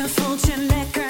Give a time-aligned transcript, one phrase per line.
[0.00, 1.09] Je voelt je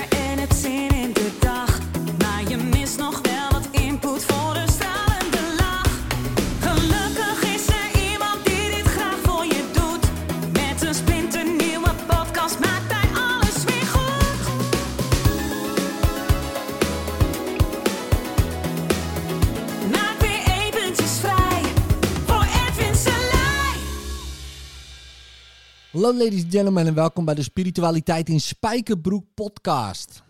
[26.01, 30.23] Hallo ladies and gentlemen en welkom bij de Spiritualiteit in Spijkerbroek podcast.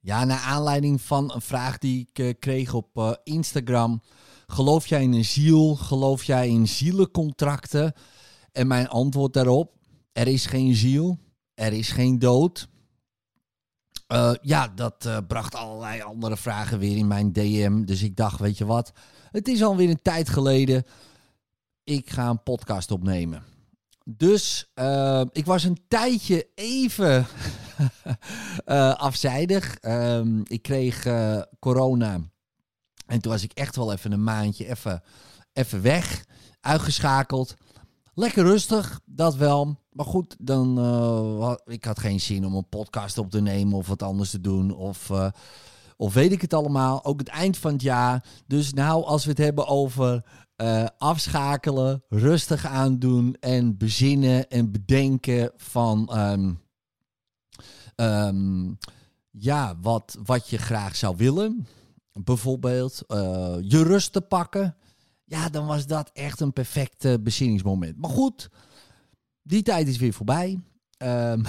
[0.00, 4.02] Ja, naar aanleiding van een vraag die ik eh, kreeg op eh, Instagram.
[4.46, 5.74] Geloof jij in een ziel?
[5.74, 7.92] Geloof jij in zielencontracten?
[8.52, 9.72] En mijn antwoord daarop,
[10.12, 11.18] er is geen ziel,
[11.54, 12.68] er is geen dood.
[14.06, 17.84] Eh, ja, dat bracht allerlei andere vragen weer in mijn DM.
[17.84, 18.92] Dus ik dacht, weet je wat,
[19.30, 20.84] het is alweer een tijd geleden.
[21.84, 23.56] Ik ga een podcast opnemen.
[24.10, 27.26] Dus eh, ik was een tijdje even
[28.64, 29.76] eh, afzijdig.
[29.76, 32.20] Ehm, ik kreeg eh, corona.
[33.06, 35.02] En toen was ik echt wel even een maandje even,
[35.52, 36.24] even weg.
[36.60, 37.54] Uitgeschakeld.
[38.14, 39.80] Lekker rustig, dat wel.
[39.90, 43.86] Maar goed, dan, eh, ik had geen zin om een podcast op te nemen of
[43.86, 44.74] wat anders te doen.
[44.74, 45.10] Of,
[46.00, 47.04] of weet ik het allemaal.
[47.04, 48.24] Ook het eind van het jaar.
[48.46, 50.24] Dus nou, als we het hebben over
[50.56, 56.54] eh, afschakelen, rustig aandoen en bezinnen en bedenken van ehm,
[57.94, 58.74] ehm,
[59.30, 61.66] ja, wat, wat je graag zou willen.
[62.12, 64.76] Bijvoorbeeld eh, je rust te pakken.
[65.24, 67.98] Ja, dan was dat echt een perfect bezinningsmoment.
[67.98, 68.48] Maar goed,
[69.42, 70.60] die tijd is weer voorbij.
[70.96, 71.44] Ehm,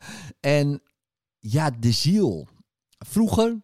[0.40, 0.82] en
[1.38, 2.48] ja, de ziel.
[2.98, 3.60] Vroeger,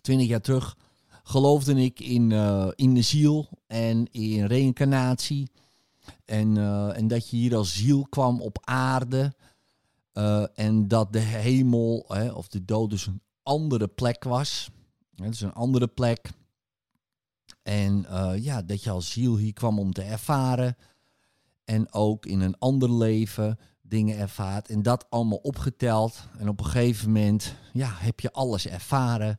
[0.00, 0.76] twintig jaar terug,
[1.22, 5.50] geloofde ik in, eh, in de ziel en in reïncarnatie.
[6.24, 9.34] En, eh, en dat je hier als ziel kwam op aarde.
[10.12, 14.70] eh, en dat de hemel hè, of de dood dus een andere plek was.
[15.14, 16.30] Het is een andere plek.
[17.62, 18.06] En
[18.40, 20.76] ja, dat je als ziel hier kwam om te ervaren.
[21.64, 24.68] En ook in een ander leven dingen ervaart.
[24.68, 26.28] En dat allemaal opgeteld.
[26.38, 29.38] En op een gegeven moment ja, heb je alles ervaren.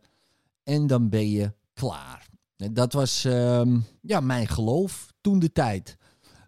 [0.64, 2.30] En dan ben je klaar.
[2.56, 5.98] Dat was ehm, ja, mijn geloof toen de tijd.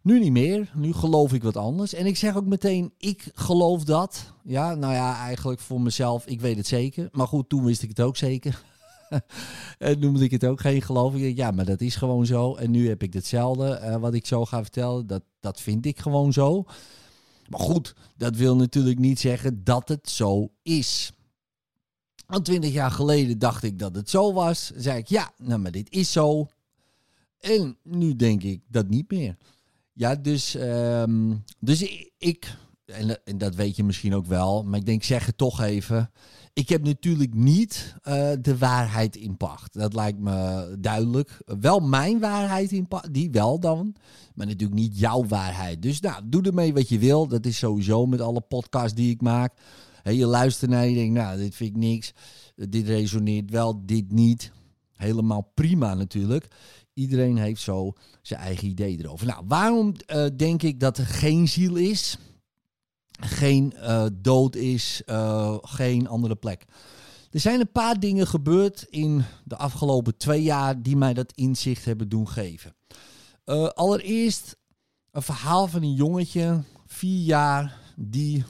[0.03, 0.71] Nu niet meer.
[0.75, 1.93] Nu geloof ik wat anders.
[1.93, 4.33] En ik zeg ook meteen, ik geloof dat.
[4.43, 7.09] Ja, nou ja, eigenlijk voor mezelf, ik weet het zeker.
[7.11, 8.63] Maar goed, toen wist ik het ook zeker.
[9.77, 11.15] en noemde ik het ook geen geloof.
[11.15, 12.55] Ik ja, maar dat is gewoon zo.
[12.55, 15.07] En nu heb ik hetzelfde eh, wat ik zo ga vertellen.
[15.07, 16.63] Dat, dat vind ik gewoon zo.
[17.49, 21.11] Maar goed, dat wil natuurlijk niet zeggen dat het zo is.
[22.27, 24.71] Want twintig jaar geleden dacht ik dat het zo was.
[24.75, 26.47] zei ik, ja, nou, maar dit is zo.
[27.39, 29.37] En nu denk ik dat niet meer.
[29.93, 34.85] Ja, dus, ehm, dus ik, en, en dat weet je misschien ook wel, maar ik
[34.85, 36.11] denk, zeg het toch even.
[36.53, 39.73] Ik heb natuurlijk niet eh, de waarheid in pacht.
[39.73, 41.41] Dat lijkt me duidelijk.
[41.59, 43.95] Wel mijn waarheid in pacht, die wel dan.
[44.35, 45.81] Maar natuurlijk niet jouw waarheid.
[45.81, 47.27] Dus nou, doe ermee wat je wil.
[47.27, 49.53] Dat is sowieso met alle podcasts die ik maak.
[50.03, 52.13] Je luistert naar je, denkt, nou, dit vind ik niks.
[52.55, 54.51] Dit resoneert wel, dit niet.
[54.95, 56.47] Helemaal prima natuurlijk.
[56.93, 59.27] Iedereen heeft zo zijn eigen idee erover.
[59.27, 62.17] Nou, waarom eh, denk ik dat er geen ziel is?
[63.19, 66.65] Geen eh, dood is, eh, geen andere plek.
[67.31, 71.85] Er zijn een paar dingen gebeurd in de afgelopen twee jaar die mij dat inzicht
[71.85, 72.75] hebben doen geven.
[73.73, 74.57] Allereerst
[75.11, 78.43] een verhaal van een jongetje, vier jaar, die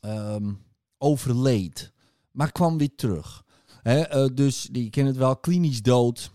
[0.00, 0.52] ehm,
[1.00, 1.92] overleed,
[2.30, 3.44] maar kwam weer terug.
[3.82, 6.30] Eh, dus die kent het wel, klinisch dood.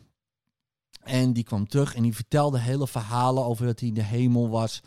[1.04, 4.50] En die kwam terug en die vertelde hele verhalen over dat hij in de hemel
[4.50, 4.82] was.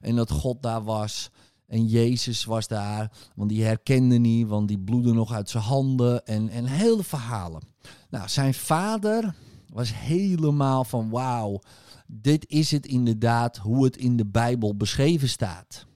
[0.00, 1.30] En dat God daar was.
[1.66, 3.12] En Jezus was daar.
[3.34, 6.26] Want die herkende niet, want die bloedde nog uit zijn handen.
[6.26, 7.62] En, en hele verhalen.
[8.10, 9.34] Nou, zijn vader
[9.72, 11.60] was helemaal van wauw.
[12.06, 15.86] Dit is het inderdaad hoe het in de Bijbel beschreven staat.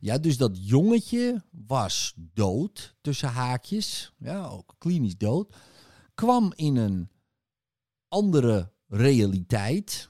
[0.00, 4.12] Ja, dus dat jongetje was dood, tussen haakjes.
[4.18, 5.56] Ja, ook klinisch dood.
[6.14, 7.08] Kwam in een
[8.08, 10.08] andere realiteit.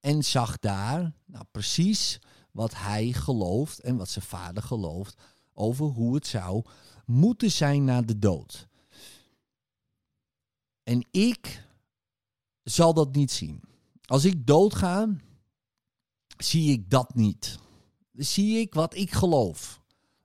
[0.00, 2.18] En zag daar nou, precies
[2.50, 6.64] wat hij gelooft en wat zijn vader gelooft over hoe het zou
[7.06, 8.68] moeten zijn na de dood.
[10.82, 11.68] En ik
[12.62, 13.62] zal dat niet zien.
[14.04, 15.08] Als ik doodga,
[16.36, 17.58] zie ik dat niet.
[18.12, 19.80] Zie ik wat ik geloof.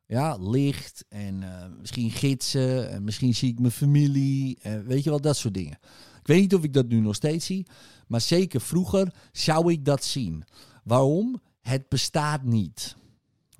[0.05, 2.89] Ja, licht en eh, misschien gidsen.
[2.89, 4.57] En misschien zie ik mijn familie.
[4.61, 5.77] En weet je wel, dat soort dingen.
[6.19, 7.67] Ik weet niet of ik dat nu nog steeds zie.
[8.07, 10.43] Maar zeker vroeger zou ik dat zien.
[10.83, 11.41] Waarom?
[11.61, 12.95] Het bestaat niet.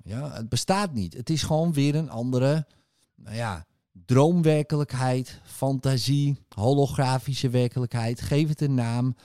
[0.04, 1.14] Ja, het bestaat niet.
[1.14, 2.66] Het is gewoon weer een andere,
[3.14, 3.66] nou ja,
[4.06, 8.20] droomwerkelijkheid, fantasie, holografische werkelijkheid.
[8.20, 9.16] Geef het een naam.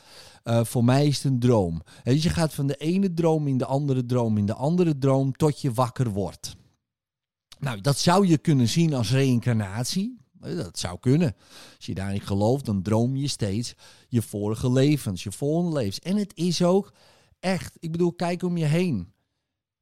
[0.43, 1.81] Uh, voor mij is het een droom.
[2.03, 5.31] Dus je gaat van de ene droom in de andere droom in de andere droom
[5.31, 6.55] tot je wakker wordt.
[7.59, 10.21] Nou, dat zou je kunnen zien als reïncarnatie.
[10.39, 11.35] Dat zou kunnen.
[11.75, 13.75] Als je daarin gelooft, dan droom je steeds
[14.07, 15.99] je vorige levens, je volgende levens.
[15.99, 16.93] En het is ook
[17.39, 19.13] echt, ik bedoel, kijk om je heen.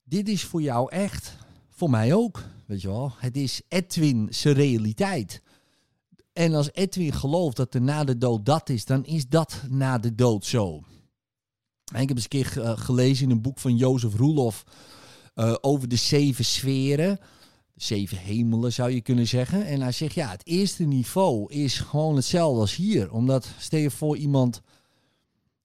[0.03, 1.37] Dit is voor jou echt,
[1.81, 3.11] voor mij ook, weet je wel.
[3.17, 5.41] Het is Edwin zijn realiteit.
[6.33, 9.97] En als Edwin gelooft dat er na de dood dat is, dan is dat na
[9.97, 10.83] de dood zo.
[11.95, 14.63] Ik heb eens een keer eh, gelezen in een boek van Jozef Roelof
[15.35, 17.19] uh, over de zeven sferen
[17.75, 19.65] zeven hemelen zou je kunnen zeggen.
[19.65, 23.11] En hij zegt, ja, het eerste niveau is gewoon hetzelfde als hier.
[23.11, 24.61] Omdat, stel je voor iemand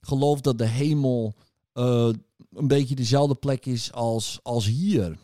[0.00, 1.34] gelooft dat de hemel
[1.74, 2.08] uh,
[2.52, 5.19] een beetje dezelfde plek is als, als hier.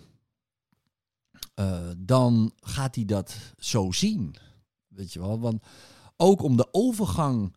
[1.54, 4.34] Uh, dan gaat hij dat zo zien.
[4.88, 5.62] Weet je wel, want
[6.16, 7.54] ook om de overgang...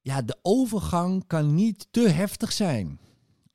[0.00, 2.98] Ja, de overgang kan niet te heftig zijn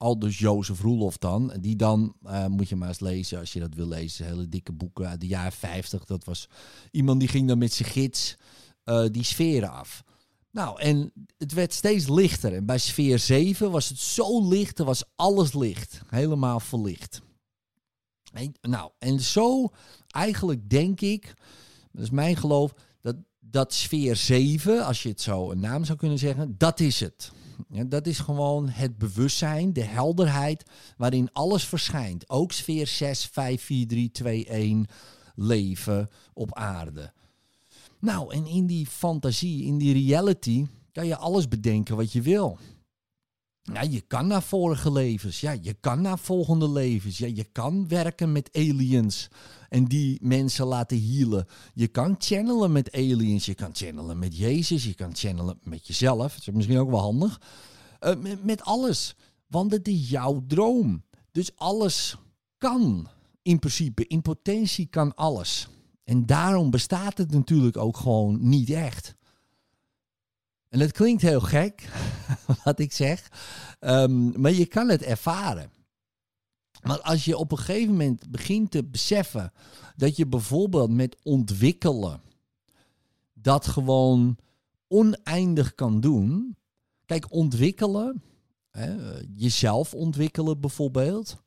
[0.03, 1.53] al dus Jozef Roelof dan.
[1.59, 4.25] Die dan, uh, moet je maar eens lezen als je dat wil lezen.
[4.25, 6.05] Hele dikke boeken uit de jaren 50.
[6.05, 6.49] Dat was
[6.91, 8.35] iemand die ging dan met zijn gids
[8.85, 10.03] uh, die sferen af.
[10.51, 12.53] Nou, en het werd steeds lichter.
[12.53, 16.01] En bij sfeer 7 was het zo licht, er was alles licht.
[16.07, 17.21] Helemaal verlicht.
[18.61, 19.69] Nou, en zo
[20.09, 21.33] eigenlijk denk ik,
[21.91, 25.97] dat is mijn geloof, dat, dat sfeer 7, als je het zo een naam zou
[25.97, 27.31] kunnen zeggen, dat is het.
[27.69, 30.63] Ja, dat is gewoon het bewustzijn, de helderheid
[30.97, 32.29] waarin alles verschijnt.
[32.29, 34.85] Ook sfeer 6, 5, 4, 3, 2, 1
[35.35, 37.13] leven op aarde.
[37.99, 42.57] Nou, en in die fantasie, in die reality, kan je alles bedenken wat je wil.
[43.63, 45.39] Ja, je kan naar vorige levens.
[45.39, 47.17] Ja, je kan naar volgende levens.
[47.17, 49.29] Ja, je kan werken met aliens
[49.69, 51.47] en die mensen laten healen.
[51.73, 53.45] Je kan channelen met aliens.
[53.45, 54.83] Je kan channelen met Jezus.
[54.83, 56.33] Je kan channelen met jezelf.
[56.33, 57.41] Dat is misschien ook wel handig.
[58.01, 59.15] Uh, met, met alles.
[59.47, 61.03] Want het is jouw droom.
[61.31, 62.17] Dus alles
[62.57, 63.07] kan
[63.41, 64.07] in principe.
[64.07, 65.67] In potentie kan alles.
[66.03, 69.15] En daarom bestaat het natuurlijk ook gewoon niet echt.
[70.73, 71.89] En het klinkt heel gek,
[72.63, 73.31] wat ik zeg,
[73.79, 75.71] um, maar je kan het ervaren.
[76.81, 79.51] Maar als je op een gegeven moment begint te beseffen
[79.95, 82.21] dat je bijvoorbeeld met ontwikkelen
[83.33, 84.37] dat gewoon
[84.87, 86.57] oneindig kan doen.
[87.05, 88.23] Kijk, ontwikkelen,
[88.71, 91.41] hè, jezelf ontwikkelen bijvoorbeeld,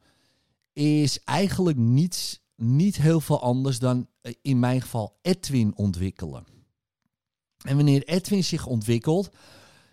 [0.72, 6.55] is eigenlijk niets, niet heel veel anders dan eh, in mijn geval Edwin ontwikkelen.
[7.66, 9.30] En wanneer Edwin zich ontwikkelt,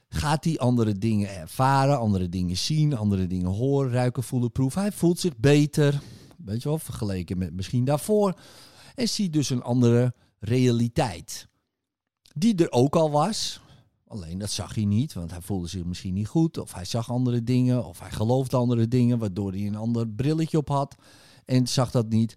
[0.09, 4.81] gaat hij andere dingen ervaren, andere dingen zien, andere dingen horen, ruiken, voelen, proeven.
[4.81, 6.01] Hij voelt zich beter,
[6.37, 8.39] weet je wel, vergeleken met misschien daarvoor.
[8.95, 11.47] En ziet dus een andere realiteit.
[12.35, 13.61] Die er ook al was,
[14.07, 16.57] alleen dat zag hij niet, want hij voelde zich misschien niet goed.
[16.57, 20.57] Of hij zag andere dingen, of hij geloofde andere dingen, waardoor hij een ander brilletje
[20.57, 20.95] op had
[21.45, 22.35] en zag dat niet.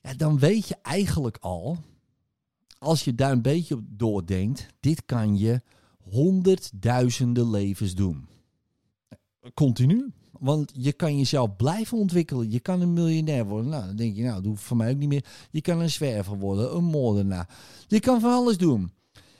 [0.00, 1.78] Ja, dan weet je eigenlijk al
[2.80, 5.60] als je daar een beetje op doordenkt, dit kan je
[5.98, 8.26] honderdduizenden levens doen.
[9.54, 10.12] Continu.
[10.30, 12.50] Want je kan jezelf blijven ontwikkelen.
[12.50, 13.70] Je kan een miljonair worden.
[13.70, 15.24] Nou, dan denk je, nou, dat hoeft voor mij ook niet meer.
[15.50, 17.48] Je kan een zwerver worden, een moordenaar.
[17.86, 18.92] Je kan van alles doen.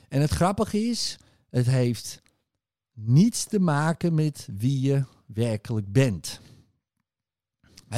[0.08, 1.18] En het grappige is,
[1.50, 2.22] het heeft
[2.92, 6.40] niets te maken met wie je werkelijk bent.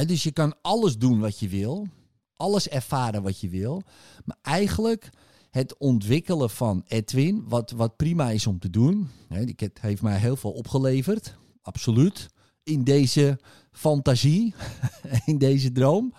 [0.05, 1.87] dus je kan alles doen wat je wil.
[2.35, 3.83] Alles ervaren wat je wil.
[4.25, 5.09] Maar eigenlijk
[5.53, 9.09] het ontwikkelen van Edwin, wat, wat prima is om te doen.
[9.27, 12.29] Het heeft mij heel veel opgeleverd, absoluut.
[12.63, 13.39] In deze
[13.71, 14.53] fantasie,
[15.25, 16.13] in deze droom.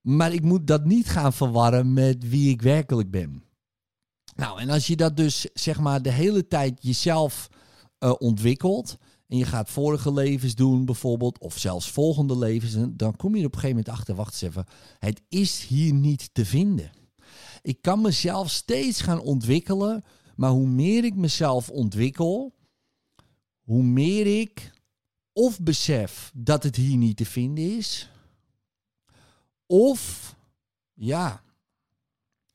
[0.00, 3.42] Maar ik moet dat niet gaan verwarren met wie ik werkelijk ben.
[4.36, 7.48] Nou, en als je dat dus zeg maar de hele tijd jezelf
[7.98, 8.96] uh, ontwikkelt.
[9.26, 12.76] En je gaat vorige levens doen bijvoorbeeld, of zelfs volgende levens.
[12.90, 14.66] Dan kom je op een gegeven moment achter, wacht eens even.
[14.98, 16.90] Het is hier niet te vinden.
[17.62, 20.04] Ik kan mezelf steeds gaan ontwikkelen.
[20.36, 22.54] Maar hoe meer ik mezelf ontwikkel,
[23.60, 24.70] hoe meer ik
[25.32, 28.10] of besef dat het hier niet te vinden is.
[29.66, 30.34] Of
[30.94, 31.42] ja,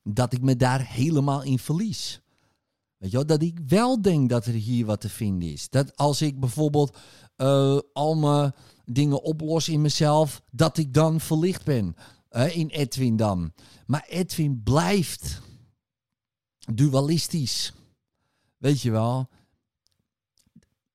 [0.02, 2.20] dat ik me daar helemaal in verlies.
[2.96, 5.68] Weet je wel, dat ik wel denk dat er hier wat te vinden is.
[5.68, 6.96] Dat als ik bijvoorbeeld
[7.36, 8.52] uh, al mijn
[8.84, 11.96] dingen oplos in mezelf, dat ik dan verlicht ben
[12.34, 13.52] in Edwin dan.
[13.86, 15.40] Maar Edwin blijft
[16.74, 17.72] dualistisch.
[18.56, 19.28] Weet je wel?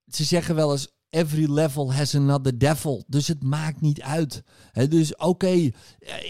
[0.08, 3.03] Ze zeggen wel eens, every level has another devil.
[3.07, 4.43] Dus het maakt niet uit.
[4.89, 5.71] Dus oké, eh,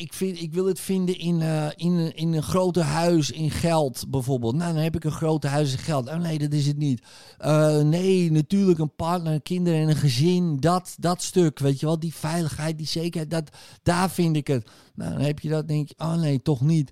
[0.01, 4.05] ik, vind, ik wil het vinden in, eh, in, in een grote huis in geld
[4.09, 4.55] bijvoorbeeld.
[4.55, 6.07] Nou, dan heb ik een grote huis in geld.
[6.07, 7.01] Oh nee, dat is het niet.
[7.38, 10.57] Eh, nee, natuurlijk een partner, kinderen en een gezin.
[10.57, 12.00] Dat, dat stuk, weet je wel.
[12.00, 13.50] Die veiligheid, die zekerheid, dat,
[13.83, 14.69] daar vind ik het.
[14.95, 16.91] Nou, dan heb je dat, denk je, oh nee, toch niet.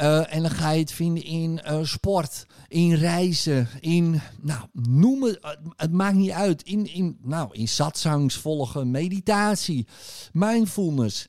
[0.00, 5.22] Uh, en dan ga je het vinden in uh, sport, in reizen, in, nou, noem
[5.22, 6.62] het, het maakt niet uit.
[6.62, 9.86] In, in, nou, in satsangs volgen, meditatie,
[10.32, 11.26] mindfulness,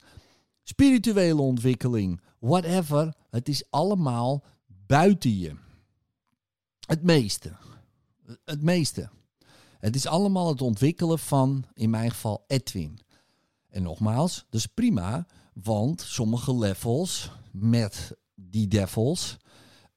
[0.64, 3.14] spirituele ontwikkeling, whatever.
[3.30, 4.44] Het is allemaal
[4.88, 5.56] buiten je.
[6.86, 7.56] Het meeste.
[8.46, 9.10] Het meeste.
[9.80, 13.00] Het is allemaal het ontwikkelen van, in mijn geval, Edwin.
[13.70, 19.38] En nogmaals, dat is prima, want sommige levels met die devils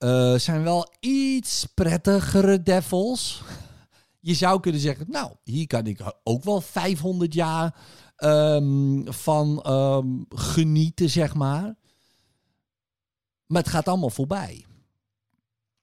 [0.02, 3.42] uh, zijn wel iets prettigere devils.
[4.20, 7.74] Je zou kunnen zeggen, nou, hier kan ik ook wel 500 jaar
[8.16, 11.74] um, van um, genieten, zeg maar.
[13.46, 14.64] Maar het gaat allemaal voorbij.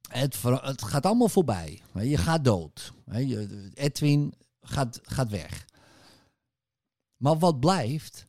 [0.09, 1.81] Het, het gaat allemaal voorbij.
[1.93, 2.93] Je gaat dood.
[3.73, 5.65] Edwin gaat, gaat weg.
[7.17, 8.25] Maar wat blijft,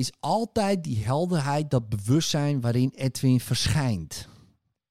[0.00, 4.28] is altijd die helderheid, dat bewustzijn waarin Edwin verschijnt.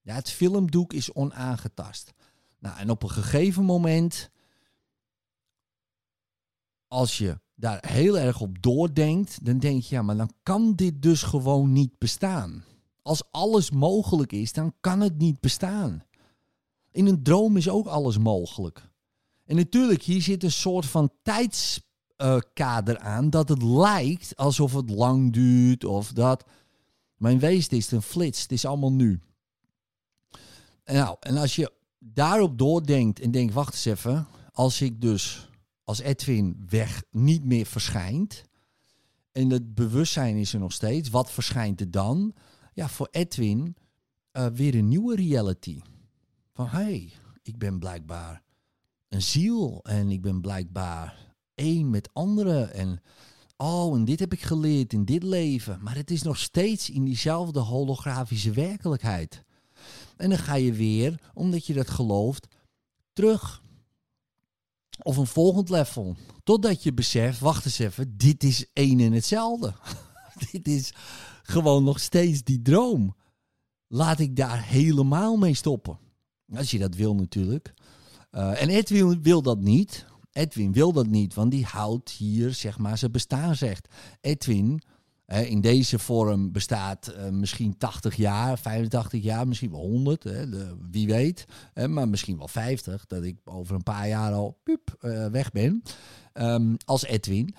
[0.01, 2.13] Ja, het filmdoek is onaangetast.
[2.59, 4.29] Nou, en op een gegeven moment,
[6.87, 11.01] als je daar heel erg op doordenkt, dan denk je, ja, maar dan kan dit
[11.01, 12.63] dus gewoon niet bestaan.
[13.01, 16.03] Als alles mogelijk is, dan kan het niet bestaan.
[16.91, 18.89] In een droom is ook alles mogelijk.
[19.45, 21.81] En natuurlijk, hier zit een soort van tijds
[22.21, 26.45] uh, kader aan dat het lijkt alsof het lang duurt of dat.
[27.17, 29.21] Mijn wezen is een flits, het is allemaal nu.
[30.85, 35.49] Nou, en als je daarop doordenkt en denkt, wacht eens even, als ik dus
[35.83, 38.43] als Edwin weg niet meer verschijnt
[39.31, 42.33] en het bewustzijn is er nog steeds, wat verschijnt er dan?
[42.73, 43.75] Ja, voor Edwin
[44.33, 45.81] uh, weer een nieuwe reality.
[46.53, 47.11] Van hé, hey,
[47.43, 48.43] ik ben blijkbaar
[49.07, 51.28] een ziel en ik ben blijkbaar
[51.59, 52.73] één met anderen.
[52.73, 53.01] En
[53.57, 55.79] oh, en dit heb ik geleerd in dit leven.
[55.81, 59.43] Maar het is nog steeds in diezelfde holografische werkelijkheid.
[60.17, 62.47] En dan ga je weer, omdat je dat gelooft,
[63.13, 63.61] terug.
[65.03, 66.15] Of een volgend level.
[66.43, 69.73] Totdat je beseft, wacht eens even, dit is één en hetzelfde.
[70.51, 70.93] dit is
[71.43, 73.15] gewoon nog steeds die droom.
[73.87, 75.99] Laat ik daar helemaal mee stoppen.
[76.55, 77.73] Als je dat wil natuurlijk.
[78.31, 80.05] Uh, en Edwin wil dat niet.
[80.31, 83.87] Edwin wil dat niet, want die houdt hier zeg maar zijn bestaansrecht.
[84.21, 84.81] Edwin
[85.25, 90.77] in deze vorm bestaat uh, misschien 80 jaar, 85 jaar, misschien wel 100, hè, de,
[90.91, 91.45] wie weet.
[91.73, 95.51] Hè, maar misschien wel 50, dat ik over een paar jaar al pup, uh, weg
[95.51, 95.83] ben
[96.33, 97.55] um, als Edwin.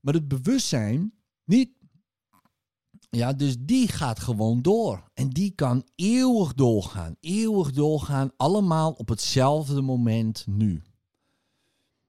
[0.00, 1.12] Maar het bewustzijn
[1.44, 1.70] niet.
[3.10, 5.10] Ja, dus die gaat gewoon door.
[5.14, 7.16] En die kan eeuwig doorgaan.
[7.20, 10.82] Eeuwig doorgaan, allemaal op hetzelfde moment nu.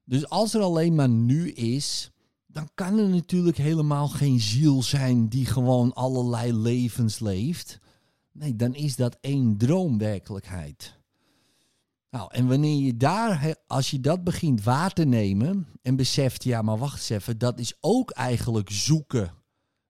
[0.06, 2.12] Dus als er alleen maar nu is,
[2.48, 7.80] dan kan er natuurlijk helemaal geen ziel zijn die gewoon allerlei levens leeft.
[8.32, 10.98] Nee, dan is dat één droomwerkelijkheid.
[12.10, 16.62] Nou, en wanneer je daar, als je dat begint waar te nemen en beseft, ja,
[16.62, 19.34] maar wacht eens even, dat is ook eigenlijk zoeken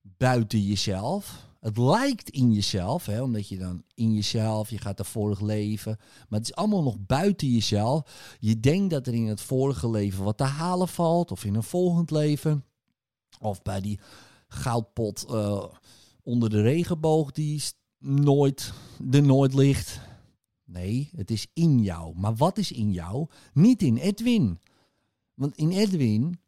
[0.01, 1.48] buiten jezelf.
[1.65, 5.98] Het lijkt in jezelf, hè, omdat je dan in jezelf, je gaat naar vorig leven.
[6.00, 8.36] Maar het is allemaal nog buiten jezelf.
[8.39, 11.63] Je denkt dat er in het vorige leven wat te halen valt, of in een
[11.63, 12.65] volgend leven.
[13.39, 14.00] Of bij die
[14.48, 15.65] goudpot uh,
[16.24, 17.63] onder de regenboog die
[18.00, 18.74] nooit,
[19.12, 20.00] er nooit ligt.
[20.63, 22.15] Nee, het is in jou.
[22.15, 23.27] Maar wat is in jou?
[23.53, 24.60] Niet in Edwin.
[25.34, 26.39] Want in Edwin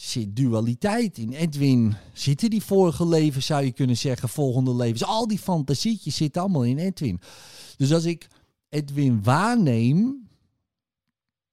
[0.00, 1.32] zit dualiteit in.
[1.32, 5.04] Edwin zitten die vorige leven, zou je kunnen zeggen, volgende levens.
[5.04, 7.20] Al die fantasietjes zitten allemaal in Edwin.
[7.76, 8.28] Dus als ik
[8.68, 10.28] Edwin waarneem,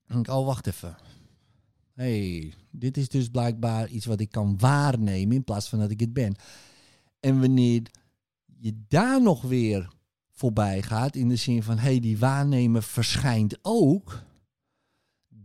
[0.05, 0.97] denk ik, oh wacht even.
[1.93, 5.99] hey, dit is dus blijkbaar iets wat ik kan waarnemen in plaats van dat ik
[5.99, 6.35] het ben.
[7.19, 7.81] En wanneer
[8.59, 9.93] je daar nog weer
[10.31, 14.23] voorbij gaat, in de zin van, hey, die waarnemer verschijnt ook,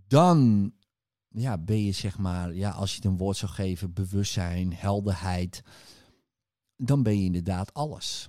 [0.06, 0.72] dan
[1.32, 5.62] ja, ben je zeg maar, ja, als je het een woord zou geven, bewustzijn, helderheid,
[6.76, 8.28] dan ben je inderdaad alles.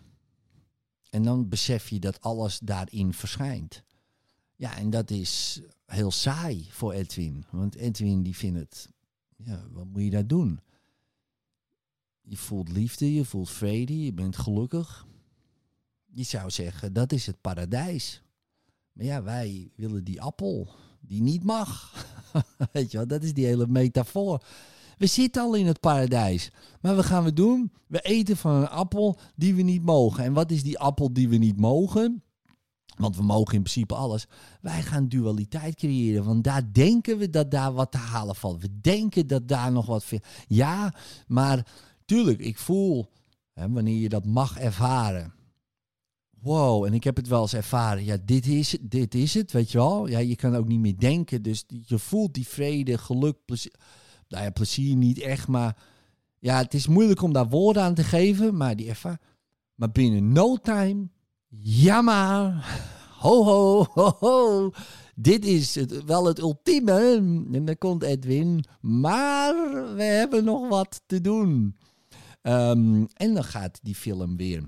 [1.10, 3.84] En dan besef je dat alles daarin verschijnt.
[4.56, 7.46] Ja, en dat is heel saai voor Edwin.
[7.52, 8.90] Want Edwin die vindt het,
[9.36, 10.60] ja, wat moet je daar doen?
[12.22, 15.08] Je voelt liefde, je voelt vrede, je bent gelukkig.
[16.06, 18.22] Je zou zeggen, dat is het paradijs.
[18.92, 22.06] Maar ja, wij willen die appel die niet mag.
[22.74, 24.44] Weet je dat is die hele metafoor.
[24.98, 26.52] We zitten al in het paradijs.
[26.82, 27.72] Maar wat gaan we doen?
[27.88, 30.24] We eten van een appel die we niet mogen.
[30.24, 32.24] En wat is die appel die we niet mogen?
[32.98, 34.28] Want we mogen in principe alles.
[34.62, 36.24] Wij gaan dualiteit creëren.
[36.24, 38.62] Want daar denken we dat daar wat te halen valt.
[38.62, 40.06] We denken dat daar nog wat.
[40.48, 40.94] Ja,
[41.28, 41.68] maar
[42.06, 43.12] tuurlijk, ik voel
[43.54, 45.34] hè, wanneer je dat mag ervaren.
[46.42, 48.04] Wow, en ik heb het wel eens ervaren.
[48.04, 50.08] Ja, dit is, dit is het, weet je wel.
[50.08, 51.42] Ja, je kan ook niet meer denken.
[51.42, 53.74] Dus je voelt die vrede, geluk, plezier.
[54.28, 55.78] Nou ja, plezier niet echt, maar
[56.40, 58.58] ja, het is moeilijk om daar woorden aan te geven.
[58.58, 59.22] Maar die ervaring.
[59.76, 61.10] Maar binnen no time
[61.60, 62.66] ja maar,
[63.18, 64.72] ho ho ho ho.
[65.16, 67.16] Dit is het, wel het ultieme.
[67.52, 69.54] En dan komt Edwin, maar
[69.96, 71.78] we hebben nog wat te doen.
[72.42, 74.64] Um, en dan gaat die film weer,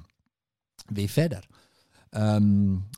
[0.85, 1.47] weer verder.
[2.15, 2.89] Um,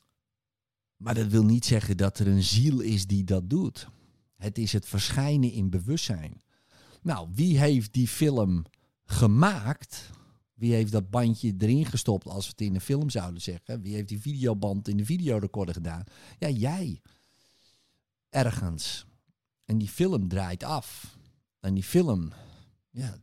[0.97, 3.87] maar dat wil niet zeggen dat er een ziel is die dat doet.
[4.35, 6.41] Het is het verschijnen in bewustzijn.
[7.01, 8.65] Nou, wie heeft die film
[9.05, 10.09] gemaakt?
[10.53, 13.81] Wie heeft dat bandje erin gestopt als we het in een film zouden zeggen?
[13.81, 16.03] Wie heeft die videoband in de videorecorder gedaan?
[16.39, 17.01] Ja, jij.
[18.29, 19.05] Ergens.
[19.65, 21.17] En die film draait af.
[21.59, 22.33] En die film,
[22.89, 23.17] ja,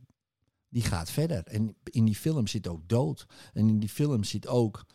[0.69, 1.43] die gaat verder.
[1.47, 3.25] En in die film zit ook dood.
[3.53, 4.85] En in die film zit ook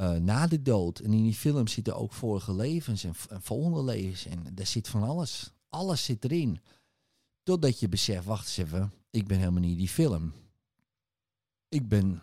[0.00, 0.98] uh, na de dood.
[0.98, 4.26] En in die film zitten ook vorige levens en, en volgende levens.
[4.26, 5.52] En daar zit van alles.
[5.68, 6.60] Alles zit erin.
[7.42, 10.32] Totdat je beseft, wacht eens even, ik ben helemaal niet die film
[11.68, 12.22] ik ben.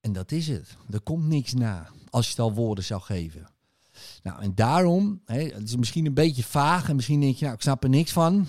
[0.00, 0.76] En dat is het.
[0.90, 3.46] Er komt niks na als je het al woorden zou geven.
[4.22, 7.56] Nou, en daarom, hè, het is misschien een beetje vaag en misschien denk je, nou,
[7.56, 8.46] ik snap er niks van.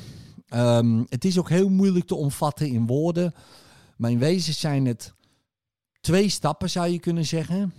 [0.49, 3.33] Um, het is ook heel moeilijk te omvatten in woorden.
[3.97, 5.13] Maar in wezen zijn het
[6.03, 7.73] twee stappen, zou je kunnen zeggen.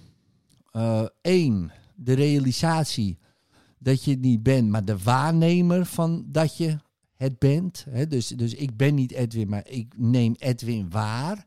[1.23, 3.19] Eén, uh, de realisatie
[3.78, 6.78] dat je het niet bent, maar de waarnemer van dat je
[7.14, 7.87] het bent.
[8.09, 11.47] Dus, dus ik ben niet Edwin, maar ik neem Edwin waar.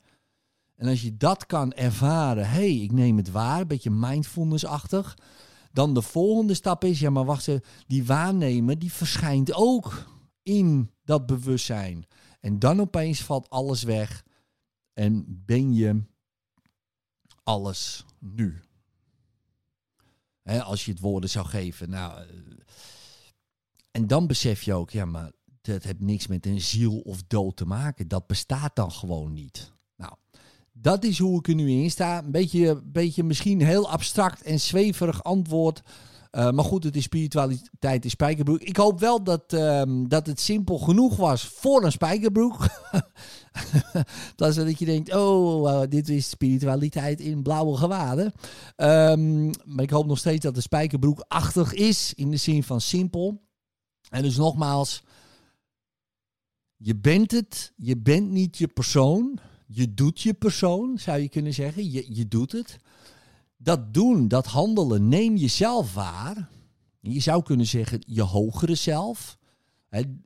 [0.76, 5.18] En als je dat kan ervaren, hey, ik neem het waar, een beetje mindfulness-achtig.
[5.72, 10.06] Dan de volgende stap is, ja, maar wacht even, die waarnemer die verschijnt ook
[10.44, 12.06] in dat bewustzijn.
[12.40, 14.24] En dan opeens valt alles weg
[14.94, 16.02] en ben je
[17.48, 18.62] alles nu.
[20.44, 21.90] Als je het woorden zou geven.
[21.90, 22.28] Nou, eh,
[23.92, 25.32] en dan besef je ook, ja, maar
[25.62, 28.08] het heeft niks met een ziel of dood te maken.
[28.08, 29.72] Dat bestaat dan gewoon niet.
[29.96, 30.14] Nou,
[30.72, 32.24] dat is hoe ik er nu in sta.
[32.24, 35.82] Een beetje, beetje misschien heel abstract en zweverig antwoord.
[36.32, 38.62] Uh, maar goed, het is spiritualiteit in spijkerbroek.
[38.62, 42.58] Ik hoop wel dat, um, dat het simpel genoeg was voor een spijkerbroek.
[44.36, 48.34] dat is dat je denkt, oh, uh, dit is spiritualiteit in blauwe gewaden.
[48.76, 52.82] Um, maar ik hoop nog steeds dat de spijkerbroek achtig is, in de zin van
[52.82, 53.42] simpel.
[54.10, 55.04] En dus nogmaals,
[56.76, 59.40] je bent het, je bent niet je persoon.
[59.68, 61.92] Je doet je persoon, zou je kunnen zeggen.
[61.92, 62.78] Je, je doet het.
[63.58, 66.50] Dat doen, dat handelen, neem jezelf waar.
[67.00, 69.38] Je zou kunnen zeggen je hogere zelf.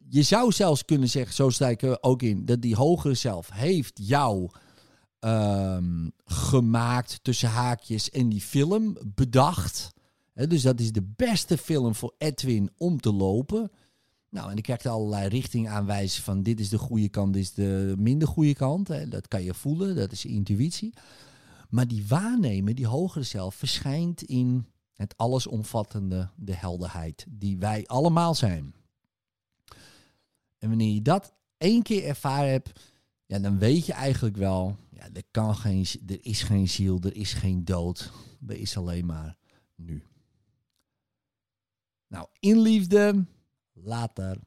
[0.10, 4.00] Je zou zelfs kunnen zeggen, zo sta ik ook in, dat die hogere zelf heeft
[4.04, 4.50] jou
[5.20, 9.89] um, gemaakt tussen haakjes en die film bedacht.
[10.34, 13.72] dus dat is de beste film voor Edwin om te lopen.
[14.30, 17.41] Nou, en ik krijg er allerlei richting aanwijzen van dit is de goede kant, dit
[17.41, 19.12] is de minder goede kant.
[19.12, 20.94] Dat kan je voelen, dat is intuïtie.
[21.72, 28.36] Maar die waarnemen, die hogere zelf, verschijnt in het allesomvattende, de helderheid die wij allemaal
[28.36, 28.74] zijn.
[30.58, 32.80] En wanneer je dat één keer ervaren hebt,
[33.26, 37.16] ja, dan weet je eigenlijk wel, ja, er, kan geen, er is geen ziel, er
[37.16, 38.12] is geen dood.
[38.48, 39.38] Er is alleen maar
[39.76, 40.04] nu.
[42.08, 43.26] Nou, in liefde
[43.74, 44.38] Later.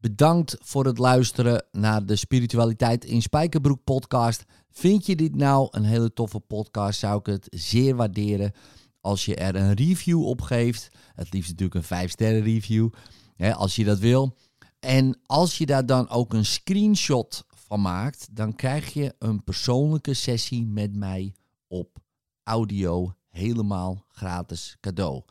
[0.00, 4.44] Bedankt voor het luisteren naar de Spiritualiteit in Spijkerbroek podcast.
[4.70, 6.98] Vind je dit nou een hele toffe podcast?
[6.98, 8.52] Zou ik het zeer waarderen
[9.00, 10.88] als je er een review op geeft.
[11.14, 12.88] Het liefst natuurlijk een 5 sterren review,
[13.34, 14.36] hè, als je dat wil.
[14.78, 20.14] En als je daar dan ook een screenshot van maakt, dan krijg je een persoonlijke
[20.14, 21.34] sessie met mij
[21.68, 21.98] op
[22.42, 25.22] audio helemaal gratis cadeau.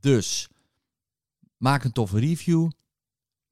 [0.00, 0.48] Dus
[1.64, 2.70] Maak een toffe review.